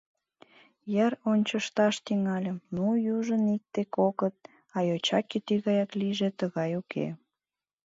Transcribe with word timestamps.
Йыр 0.93 1.13
ончышташ 1.31 1.95
тӱҥальым, 2.05 2.57
ну, 2.75 2.85
южын 3.15 3.43
икте, 3.55 3.81
кокыт, 3.95 4.35
а 4.75 4.77
йоча 4.87 5.19
кӱтӱ 5.29 5.55
гаяк 5.65 5.91
лийже— 5.99 6.29
тыгай 6.39 6.71
уке. 6.81 7.07